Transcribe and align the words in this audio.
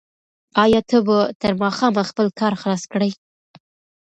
آیا 0.63 0.81
ته 0.89 0.97
به 1.07 1.17
تر 1.41 1.51
ماښامه 1.61 2.03
خپل 2.09 2.27
کار 2.39 2.53
خلاص 2.61 2.83
کړې؟ 2.91 3.09